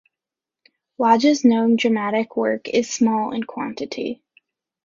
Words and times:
Lodge's 0.97 1.45
known 1.45 1.75
dramatic 1.75 2.35
work 2.35 2.67
is 2.67 2.91
small 2.91 3.33
in 3.33 3.43
quantity. 3.43 4.23